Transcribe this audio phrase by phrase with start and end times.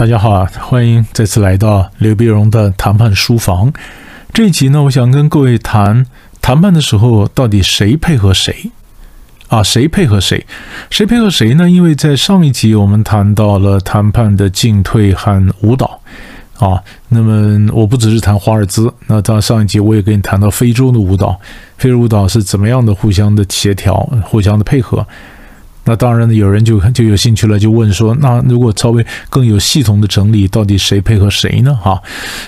[0.00, 3.70] 大家好，欢迎再次来到刘碧荣的谈判书房。
[4.32, 6.06] 这一集呢，我想跟各位谈
[6.40, 8.70] 谈判的时候，到底谁配合谁
[9.48, 9.62] 啊？
[9.62, 10.46] 谁配合谁？
[10.88, 11.68] 谁配合谁呢？
[11.68, 16.00] 因为在上一集我们谈到了谈判的进退和舞蹈
[16.56, 16.82] 啊。
[17.10, 21.38] 那么我不只是谈华尔兹，那到上一集我也跟你谈到非洲的舞蹈，
[21.76, 25.06] 非洲舞蹈是怎么样的互相的协调、互相的配合。
[25.90, 31.74] 那当然呢，有人就就有兴趣了，就问说：那如果稍微更有系统的整理，到底谁配合谁呢？
[31.74, 32.00] 哈，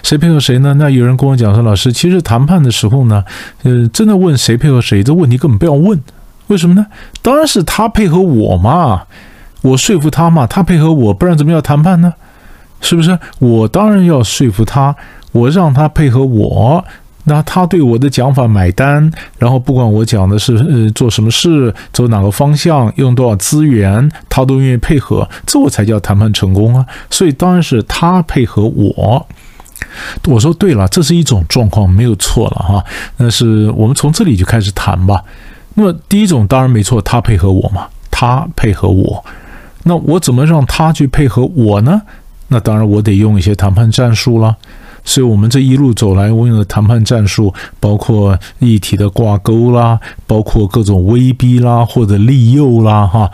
[0.05, 0.73] 谁配合谁呢？
[0.75, 3.25] 那有人跟我讲说：老师，其实谈判的时候呢，
[3.65, 6.01] 呃，真的问谁配合谁，这问题根本不要问。
[6.47, 6.87] 为什么呢？
[7.21, 9.03] 当然是他配合我嘛，
[9.63, 12.15] 我说服他嘛，他配合我，不然怎么要谈判呢？
[12.81, 13.19] 是不是？
[13.41, 14.95] 我当然要说服他，
[15.33, 16.84] 我让他配合我。
[17.25, 26.84] 那他对我的讲法买单，然后不管我讲的是呃做什么事，走哪个方向，用多少资源，他都愿意配合，这我才叫谈判成功啊！
[27.11, 29.27] 所以当然是他配合我。
[30.27, 32.84] 我说对了，这是一种状况，没有错了哈。
[33.19, 35.23] 那是我们从这里就开始谈吧。
[35.75, 39.25] 那么第一种当然没错，他配合我嘛，他配合我。
[39.84, 42.03] 那我怎么让他去配合我呢？
[42.48, 44.56] 那当然我得用一些谈判战术了。
[45.05, 53.31] 所以，我们这一路走来，我用的谈判战术，包括议题的挂钩啦，包括各种威逼啦，或者利诱啦，哈。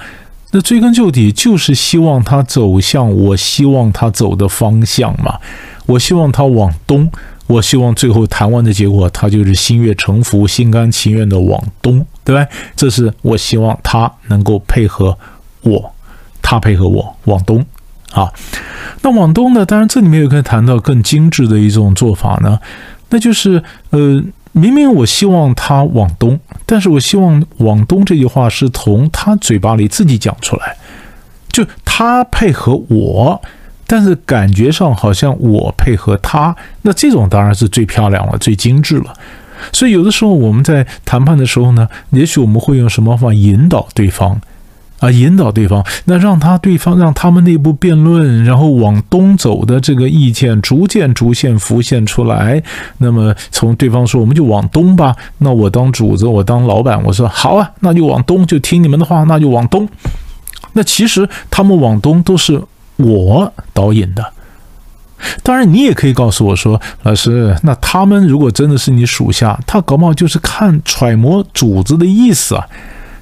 [0.50, 5.38] 那追根究底，就是希望他走向我希望他走的方向嘛。
[5.84, 7.10] 我希望他往东，
[7.46, 12.46] 我希望最后谈完的结果，他就是心悦诚服、心甘情愿的往东，对吧？
[12.74, 15.18] 这是我希望他能够配合
[15.60, 15.92] 我，
[16.40, 17.62] 他配合我往东。
[18.12, 18.32] 啊，
[19.02, 19.66] 那往东呢？
[19.66, 22.58] 当然，这里面也可以谈到更精致的一种做法呢，
[23.10, 24.22] 那就是呃，
[24.52, 30.76] 明明我希望他往东，但是我希望往东这句话是从他嘴巴里自己讲出来，
[31.52, 33.40] 就他配合我，
[33.86, 39.12] 但是感觉上好像我配合他，那这种当然是最漂亮了，最精致了。
[39.72, 44.40] 所以有的时候我们在谈判的时候呢，也许我们会用什么方法引导对方。
[45.00, 52.62] 啊，引导对方，那让他对方让他们内部辩论，然后往东走的这个意见逐渐逐渐浮现出来。
[52.98, 59.88] 那么从对方说我们就往东吧，那我当主子，我当老板，我说好啊，那就往东，就听你们的话，那就往东。
[60.72, 62.60] 那其实他们往东都是
[62.96, 64.32] 我导引的。
[65.42, 72.66] 当然，你也可以告诉我说，老师，那他们如果真的是你属下，他搞不好就是看揣摩主子的意思啊。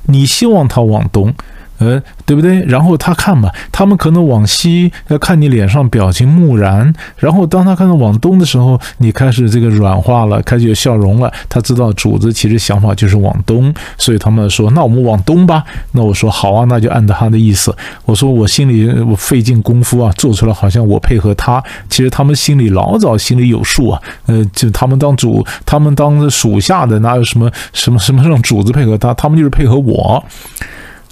[0.07, 1.35] 你希望他往东。
[1.79, 2.63] 呃，对不对？
[2.65, 6.93] 然后他看嘛，他们可能往西，要看你脸上表情木然。
[7.19, 11.33] 然后当他看到往东的时候，你开始这个软化了，开始有笑容了。
[11.49, 17.75] 他知道主子其实想法就是往东，所以他们说：“那我们往东吧。”那我说：“好啊，那就按照他的意思。”
[18.07, 24.03] 我说：“我心里我费尽功夫啊，做出来好像我配合他，其实他们心里老早心里有数啊。
[24.27, 29.13] 呃，就他们当主，他们当着属下的，哪有什么什么什么让主子配合他？
[29.15, 30.25] 他们就是配合我。”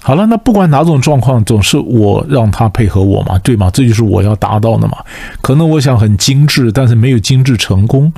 [0.05, 3.71] 好了，那不管哪种状况，总是我让他配合我嘛，对吗？
[3.73, 4.99] 这就是我要达到的嘛。
[5.41, 8.13] 可能我想很精致，但是没有精致成功，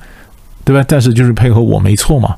[0.65, 0.83] 对吧？
[0.85, 2.35] 但是就是配合我没错嘛。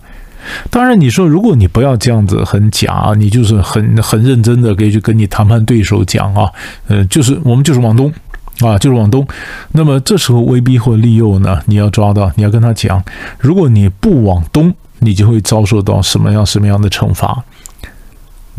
[0.69, 6.47] 当然，你说如果你不要这样子很假，你就是很很认真的可以去跟你谈判对手讲啊，
[6.87, 8.13] 呃，就是我们就是往东
[8.59, 9.27] 啊，就是往东。
[9.71, 13.03] 那么这时候威逼或利诱呢，你要抓到，你要跟他讲，
[13.39, 17.43] 如果你不往东，你就会遭受到什么样什么样的惩罚。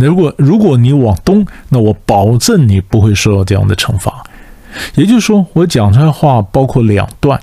[0.06, 4.24] 如果如果你往东，那我保证你不会受到这样的惩罚。
[4.94, 7.38] 也就是说，我讲出来话包括两段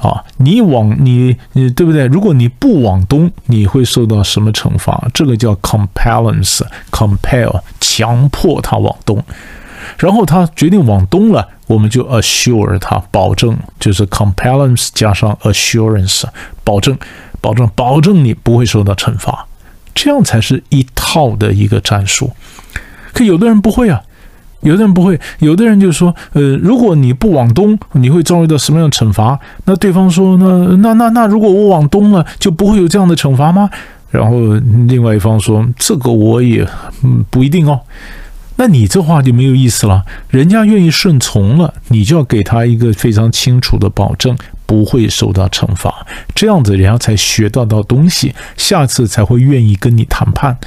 [0.00, 2.06] 啊，你往你你对不对？
[2.06, 5.08] 如果你不往东，你会受到什么惩罚？
[5.14, 9.22] 这个叫 compellence，compel 强迫他往东，
[9.96, 16.24] 然后他决定往东了，我们就 assure 他，保证就是 compellence 加上 assurance，
[16.64, 16.98] 保证
[17.40, 19.46] 保证保证你不会受到惩罚。
[19.96, 22.30] 这样才是一套的一个战术，
[23.12, 24.00] 可有的人不会啊，
[24.60, 29.40] 有的人不会，有的人就说，呃，如果你不往东，你会遭遇到什么样的惩罚？
[29.64, 33.70] 那对方说，那那那那，如果我往东了，就不会有这样的惩罚吗？
[34.10, 34.54] 然后
[34.86, 36.66] 另外一方说，这个我也
[37.02, 37.80] 嗯不一定哦。
[38.56, 40.02] 那你这话就没有意思了。
[40.28, 44.36] 人家愿意顺从了，你就要给他一个非常清楚的保证。
[44.66, 50.58] 不会受到惩罚，这样子人家才学到到东西，下次才会愿意跟你谈判。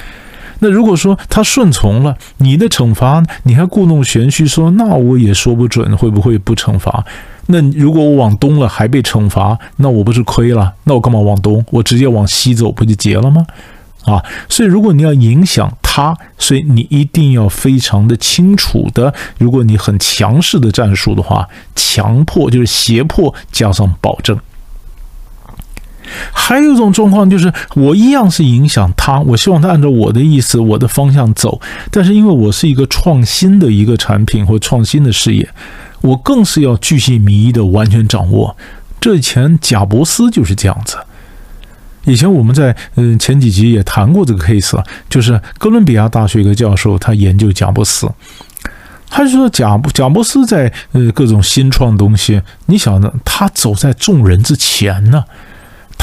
[0.60, 7.06] 那如果说他顺从了你的惩罚，你还故弄玄虚说，那我也说不准会不会不惩罚。
[7.48, 10.74] 那如果我往东了还被惩罚，那我不是亏了？
[10.86, 11.66] 那我干嘛往东？
[11.72, 13.46] 我直接往西走不就结了吗？
[14.06, 15.72] 啊，所以如果你要影响。
[15.92, 24.38] 他，所以你一定要非常的清楚的，如果你很强势的战术的话，强迫就是胁迫加上保证。
[26.32, 31.60] 还有一种状况就是，我一样是影响他，我希望他按照我的意思、我的方向走，
[31.90, 35.50] 但是因为我是一个创新的一个产品或创新的事业，
[36.02, 38.56] 我更是要巨细靡遗的完全掌握。
[39.02, 40.98] 这以前贾伯斯就是这样子。
[42.06, 48.10] 以前我们在嗯前几集也谈过这个 case 了，就是哥伦比亚大学一个教授，他研究贾布斯，
[49.10, 55.24] 他就说贾贾布斯在呃各种新创东西，你想呢，他走在众人之前呢。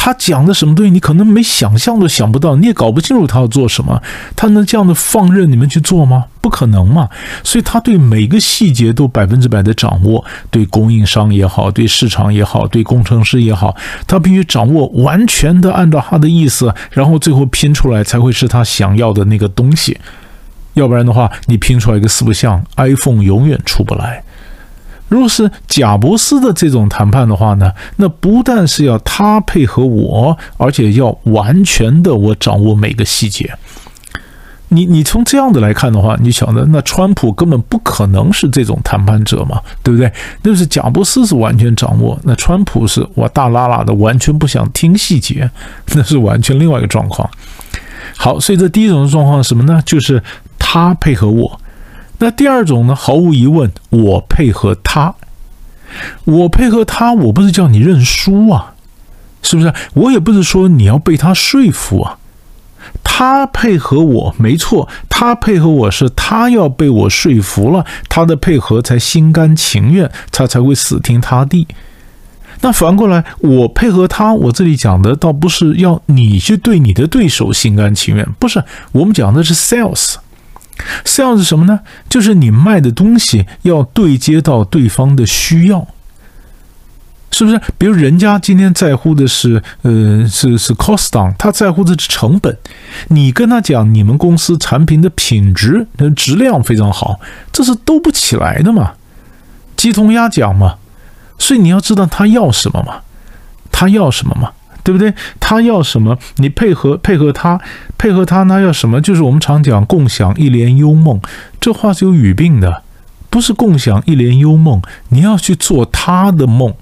[0.07, 4.01] 他讲的什么东西，你可能没想象都想不到，你也搞不清楚他要做什么。
[4.37, 6.27] 他能这样的放任你们去做吗？
[6.41, 7.09] 不可能嘛！
[7.43, 13.75] 所以他对每个细节都百分之百的掌握，对供应商也好，对市场也好，对工程师也好，
[14.07, 19.99] 他必须掌握完全的按照他的意思，然后最后拼出来才会是他想要的那个东西。
[20.75, 24.23] 要不然的话，你拼出来一个四不像，iPhone 永远出不来。
[25.09, 33.55] 如果是贾伯斯的这种谈判的话呢，那不但是要他配合我，而且要完全的我掌握每个细节。
[34.69, 40.13] 你你从这样的来看的话，你想的那川普根本不可能是这种谈判者嘛，对不对？
[40.43, 45.49] 那是贾伯斯是完全掌握，那川普是我大拉拉的完全不想听细节，
[45.95, 47.31] 那是完全另外一个状况。
[48.17, 49.81] 好，所以这第一种状况是什么呢？
[49.87, 50.21] 就是
[50.59, 51.61] 他配合我。
[52.19, 52.95] 那第二种呢？
[52.95, 55.15] 毫无疑问，我配合他，
[56.25, 58.75] 我配合他，我不是叫你认输啊，
[59.43, 59.73] 是不是？
[59.95, 62.19] 我也不是说你要被他说服啊。
[63.03, 71.67] 他配合我，没错，他配合我是他要被我说服了，他的配合才心甘情愿，他才会死听他地。
[72.63, 80.15] 那反过来，我配合他，我这里讲的倒不是要你去对你的对手心甘情愿，不是，我们讲的是 sales。
[81.05, 81.81] Sales 是什么呢？
[82.09, 85.87] 就是你卖的东西要对接到对方的需要，
[87.31, 87.61] 是不是？
[87.77, 92.57] 比如人家今天在乎的是，呃，是是 cost down，他在乎的是成本。
[93.09, 97.21] 你跟他讲你们公司产品的品质、质量非常好，
[97.53, 98.95] 这是兜不起来的嘛，
[99.77, 100.77] 鸡同鸭讲嘛。
[101.39, 103.01] 所以你要知道他要什么嘛，
[103.71, 104.53] 他要什么嘛。
[104.87, 105.13] 对不对？
[105.41, 107.61] 他要什么，你配合配合他，
[107.99, 109.01] 配合他，那要什么？
[109.01, 111.21] 就是我们常讲共享一帘幽梦，
[111.61, 112.85] 这话是有语病的，
[113.29, 116.73] 不是共享一帘幽梦，你要去做他的梦。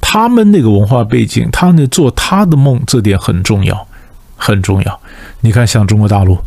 [0.00, 3.88] 他们那个文化背景，他那做他的梦，这点很重要，
[4.36, 5.00] 很重要。
[5.40, 6.38] 你看，像中国大陆，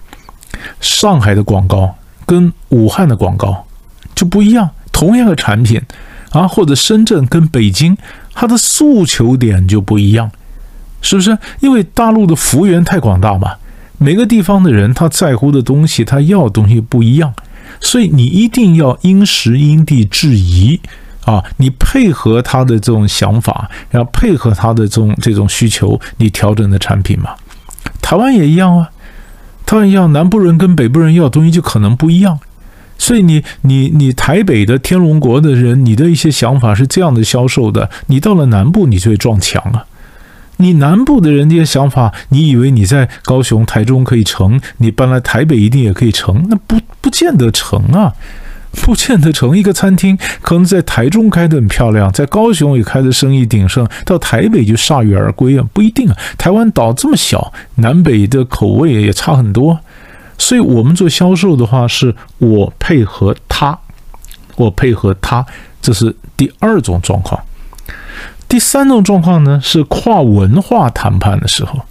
[0.79, 1.94] 上海的广告
[2.25, 3.67] 跟武汉的广告
[4.15, 5.81] 就不一样，同样的产品
[6.31, 7.97] 啊，或者深圳跟北京，
[8.33, 10.31] 它的诉求点就不一样。
[11.01, 13.56] 是不是因为大陆的幅员太广大嘛？
[13.98, 17.33] 每个地方的人他在乎的东西，他要的东西不一样，
[17.80, 20.80] 所以你一定要因时因地制宜
[21.25, 21.44] 啊！
[21.57, 27.36] 你配合他的这种想法，然后配合他的这种这种需求，你调整的产品嘛。
[28.01, 28.89] 台湾也一样啊，
[29.65, 32.39] 台湾一样，南部人跟北部人要的东西就可能不一样，
[32.98, 39.86] 所以你你你台北的天龙国的人，你的一些想法是这样的销售的，你到了南部，你就会撞墙啊。
[40.62, 46.46] 你南部的人这些想法，你以为你在高雄、台中可以成，你搬来台北一定也可以成？
[46.50, 48.13] 那不不见得成啊，
[48.84, 49.58] 不见得成。
[49.58, 56.18] 一个餐厅可能在台中开的很漂亮，在高雄也开的生意鼎盛，到台北就铩羽而归啊，不一定啊。
[56.38, 59.80] 台湾岛这么小，南北的口味也差很多，
[60.38, 63.77] 所以我们做销售的话，是我配合他，
[64.56, 65.46] 我配合他，
[65.82, 67.41] 这是第二种状况。
[68.51, 71.86] 第三种状况呢，是跨文化谈判的时候。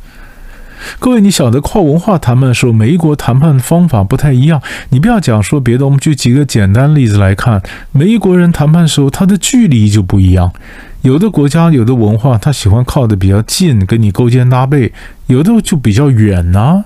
[0.99, 4.61] 各位，你晓得跨文化谈判的时候，每一国谈判的方法不太一样。
[4.91, 7.63] 你不要讲说别的，我们举几个简单例子来看。
[7.93, 10.53] 每一国人谈判的时候，他的距离就不一样。
[11.01, 14.93] 有的国家有的文化，他喜欢靠的比较近，跟你勾肩搭背；
[15.29, 16.85] 有的就比较远呐，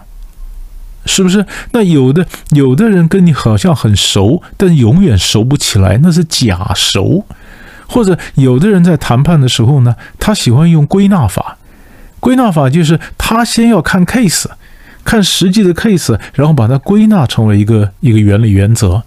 [1.04, 1.44] 是不是？
[1.72, 7.26] 那有的有的人跟你好像很熟，但永远熟不起来，那是假熟。
[7.94, 11.56] 或者有的人在谈判的时候呢，他喜欢用归纳法。
[12.18, 14.46] 归纳法就是他先要看 case，
[15.04, 19.04] 看实际的 case，然后把它归纳成为一个一个原理原则。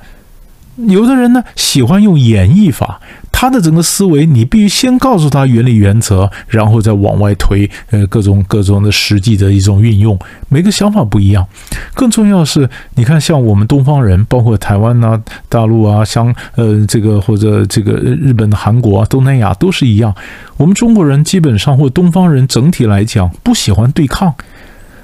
[0.77, 3.01] 有的人呢喜欢用演绎法。
[3.39, 10.17] 他的整个思维，你必须先告诉他原理原则，然后再往外推，呃，各种各种的实际的一种运用。
[10.50, 11.48] 每个想法不一样。
[11.94, 20.12] 更重要是，你看，像我们东方人，包括台湾呐、大陆啊，像呃这个或者这个日本、韩国啊、东南亚都是一样。
[20.58, 24.34] 我们中国人基本上或东方人整体来讲不喜欢对抗，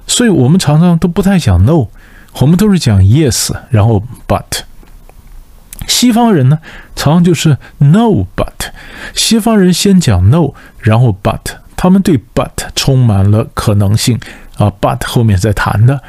[0.07, 1.85] 所以我们常常都不太讲 no。
[2.39, 4.63] 我们都是讲 yes，然后 but。
[5.87, 6.59] 西方人呢，
[6.95, 8.71] 常常就是 no but。
[9.13, 11.39] 西方人先讲 no，然后 but，
[11.75, 14.19] 他们对 but 充满了可能性
[14.57, 16.01] 啊，but 后面再谈的。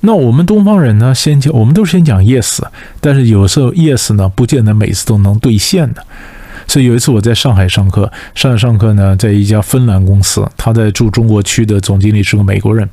[0.00, 2.60] 那我们东方人呢，先讲，我们都是先讲 yes，
[3.00, 6.04] 但是有时候 yes 呢，不见得每次都能兑现的。
[6.68, 12.88] 所以有一次我在上海上课，上海上课呢，在一家芬兰公司，他在驻中国区的总经理是个美国人，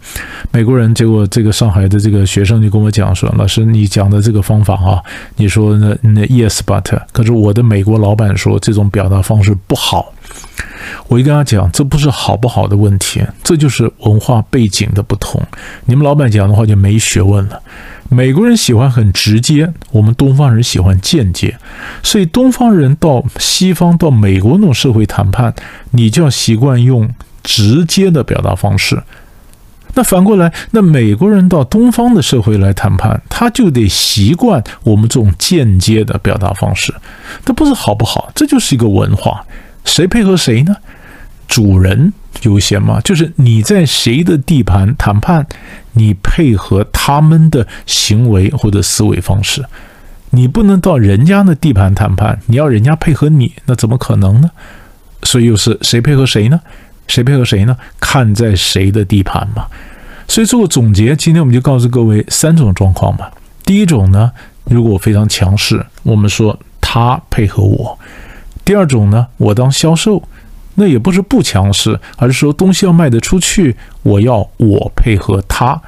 [0.52, 0.96] 美国人。
[0.96, 5.04] 结果这个上海的这个学生就跟我讲说：“老师，你讲的这个方法啊，
[5.36, 10.14] 你说那那 yes but，可是我的美国老板说这种表达方式不好。”
[11.08, 15.42] 我一跟他讲，这不是好不好的问题，这就是文化背景的不同。
[15.86, 17.62] 你们老板讲的话就没学问了。
[18.10, 21.58] 美国人喜欢很直接，我们东方人喜欢间接，
[22.04, 25.54] 所以东方人到西方到美国那种社会谈判，
[25.92, 27.10] 你就要习惯用
[27.44, 29.02] 直接的表达方式。
[29.96, 36.94] 那反过来，那美国人到东方的社会来谈判，他就得习惯我们这种间接的表达方式。
[37.46, 38.32] 这不是好不好？
[38.36, 39.46] 这就是一个文化。
[39.84, 40.76] 谁配合谁呢？
[41.48, 43.00] 主人优先吗？
[43.02, 45.46] 就是你在谁的地盘谈判，
[45.94, 49.66] 你配合他们的行为或者思维方式。
[50.32, 54.52] 你不能到人家的地盘谈判，你要人家配合你，那怎么可能呢？
[55.24, 56.60] 所以又是谁配合谁呢？
[57.08, 57.78] 谁配合谁呢？
[58.00, 59.68] 看在谁的地盘嘛。
[60.28, 63.32] 所以做个总结，今天我们就告诉各位三种状况吧。
[63.64, 64.32] 第一种呢，
[64.66, 67.98] 如果我非常强势，我们说他配合我。
[68.66, 70.22] 第二种呢，我当销售，
[70.76, 75.82] 那也不是不强势，而是说东西要卖得出去，我要我配合他。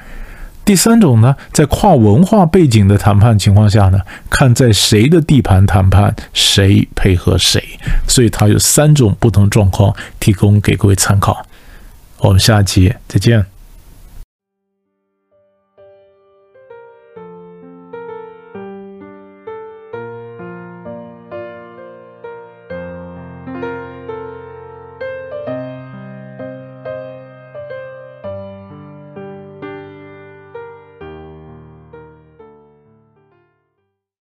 [0.66, 7.64] 第三种呢，在跨文化背景的谈判情况下呢，看在谁的地盘谈判，谁配合谁。
[8.08, 11.46] 所以它有三种不同状况，提供给各位参考。
[12.20, 13.57] 我们下期再见。